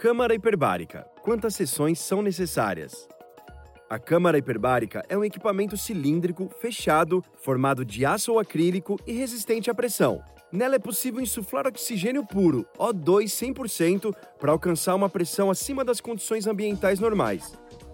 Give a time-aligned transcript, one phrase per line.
[0.00, 1.06] Câmara hiperbárica.
[1.20, 3.06] Quantas sessões são necessárias?
[3.86, 9.70] A câmara hiperbárica é um equipamento cilíndrico, fechado, formado de aço ou acrílico e resistente
[9.70, 10.24] à pressão.
[10.50, 16.46] Nela é possível insuflar oxigênio puro, O2 100%, para alcançar uma pressão acima das condições
[16.46, 17.52] ambientais normais.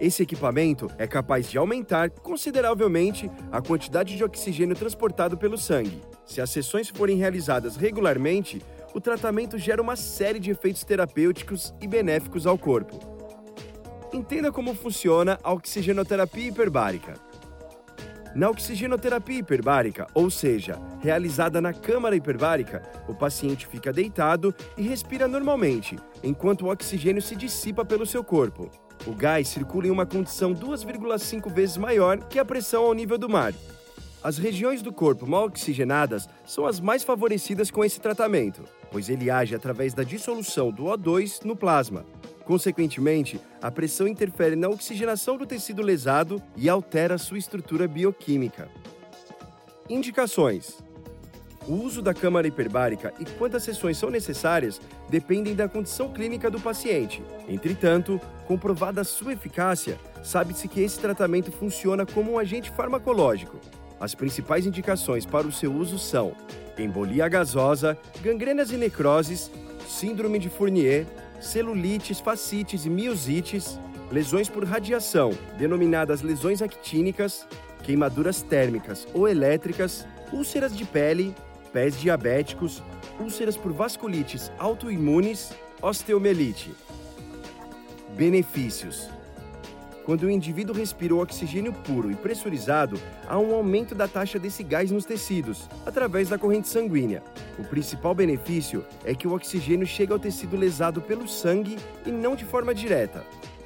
[0.00, 6.00] Esse equipamento é capaz de aumentar consideravelmente a quantidade de oxigênio transportado pelo sangue.
[6.24, 8.62] Se as sessões forem realizadas regularmente,
[8.94, 12.98] o tratamento gera uma série de efeitos terapêuticos e benéficos ao corpo.
[14.12, 17.14] Entenda como funciona a oxigenoterapia hiperbárica.
[18.34, 25.26] Na oxigenoterapia hiperbárica, ou seja, realizada na câmara hiperbárica, o paciente fica deitado e respira
[25.26, 28.70] normalmente, enquanto o oxigênio se dissipa pelo seu corpo.
[29.06, 33.28] O gás circula em uma condição 2,5 vezes maior que a pressão ao nível do
[33.28, 33.54] mar.
[34.22, 39.30] As regiões do corpo mal oxigenadas são as mais favorecidas com esse tratamento, pois ele
[39.30, 42.04] age através da dissolução do O2 no plasma.
[42.44, 48.70] Consequentemente, a pressão interfere na oxigenação do tecido lesado e altera sua estrutura bioquímica.
[49.88, 50.78] Indicações:
[51.66, 56.58] O uso da câmara hiperbárica e quantas sessões são necessárias dependem da condição clínica do
[56.58, 57.22] paciente.
[57.46, 63.58] Entretanto, comprovada sua eficácia, sabe-se que esse tratamento funciona como um agente farmacológico,
[64.00, 66.34] as principais indicações para o seu uso são
[66.78, 69.50] embolia gasosa, gangrenas e necroses,
[69.88, 71.06] síndrome de Fournier,
[71.40, 73.78] celulites, fascites e miosites,
[74.10, 77.46] lesões por radiação, denominadas lesões actínicas,
[77.82, 81.34] queimaduras térmicas ou elétricas, úlceras de pele,
[81.72, 82.82] pés diabéticos,
[83.20, 86.72] úlceras por vasculites autoimunes, osteomielite.
[88.16, 89.08] Benefícios:
[90.08, 94.62] quando o indivíduo respira o oxigênio puro e pressurizado, há um aumento da taxa desse
[94.62, 97.22] gás nos tecidos, através da corrente sanguínea.
[97.58, 102.34] O principal benefício é que o oxigênio chega ao tecido lesado pelo sangue e não
[102.34, 103.22] de forma direta.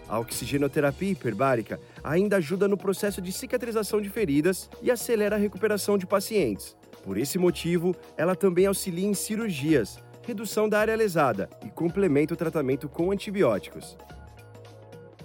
[0.08, 5.96] A oxigenoterapia hiperbárica ainda ajuda no processo de cicatrização de feridas e acelera a recuperação
[5.96, 6.76] de pacientes.
[7.04, 12.36] Por esse motivo, ela também auxilia em cirurgias, redução da área lesada e complementa o
[12.36, 13.96] tratamento com antibióticos.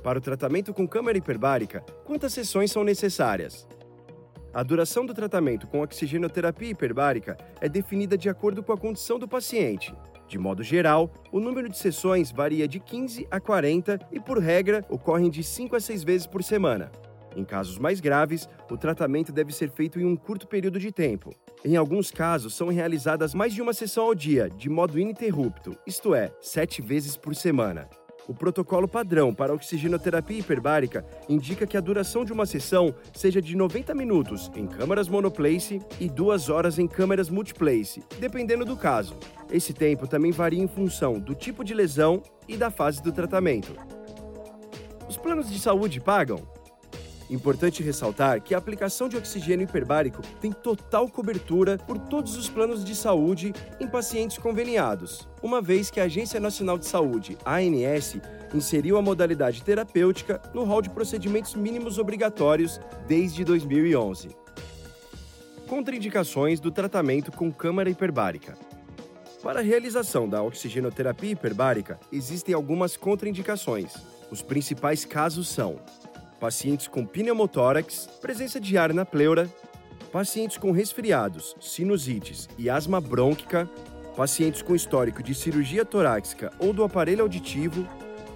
[0.07, 3.67] Para o tratamento com câmara hiperbárica, quantas sessões são necessárias?
[4.53, 9.27] A duração do tratamento com oxigenoterapia hiperbárica é definida de acordo com a condição do
[9.27, 9.93] paciente.
[10.25, 14.81] De modo geral, o número de sessões varia de 15 a 40 e, por regra,
[14.87, 16.89] ocorrem de 5 a 6 vezes por semana.
[17.35, 21.35] Em casos mais graves, o tratamento deve ser feito em um curto período de tempo.
[21.65, 26.15] Em alguns casos, são realizadas mais de uma sessão ao dia, de modo ininterrupto, isto
[26.15, 27.89] é, 7 vezes por semana.
[28.27, 33.55] O protocolo padrão para oxigenoterapia hiperbárica indica que a duração de uma sessão seja de
[33.55, 39.15] 90 minutos em câmaras monoplace e 2 horas em câmaras multiplace, dependendo do caso.
[39.49, 43.73] Esse tempo também varia em função do tipo de lesão e da fase do tratamento.
[45.07, 46.56] Os planos de saúde pagam?
[47.29, 52.85] Importante ressaltar que a aplicação de oxigênio hiperbárico tem total cobertura por todos os planos
[52.85, 58.17] de saúde em pacientes conveniados, uma vez que a Agência Nacional de Saúde, ANS,
[58.53, 64.29] inseriu a modalidade terapêutica no rol de procedimentos mínimos obrigatórios desde 2011.
[65.67, 68.57] Contraindicações do tratamento com câmara hiperbárica.
[69.43, 73.93] Para a realização da oxigenoterapia hiperbárica, existem algumas contraindicações.
[74.31, 75.79] Os principais casos são
[76.39, 79.49] pacientes com pneumotórax, presença de ar na pleura,
[80.11, 83.69] pacientes com resfriados, sinusites e asma brônquica,
[84.15, 87.87] pacientes com histórico de cirurgia torácica ou do aparelho auditivo,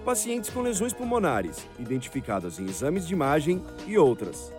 [0.04, 4.52] pacientes com lesões pulmonares, identificadas em exames de imagem e outras.